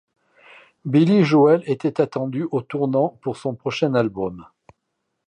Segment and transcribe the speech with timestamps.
[0.83, 4.47] Billy Joel était attendu au tournant pour son prochain album.